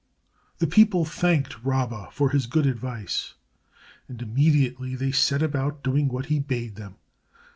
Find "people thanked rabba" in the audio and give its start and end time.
0.65-2.09